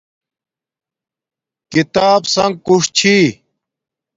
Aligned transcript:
کتاب 1.73 2.21
سن 2.33 2.51
کوݽ 2.65 2.83
چھی 2.97 3.17